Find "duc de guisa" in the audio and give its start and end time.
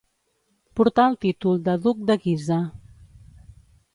1.85-2.59